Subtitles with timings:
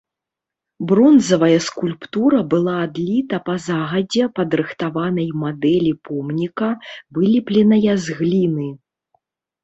[0.91, 6.69] Бронзавая скульптура была адліта па загадзя падрыхтаванай мадэлі помніка,
[7.19, 8.67] вылепленая з гліны.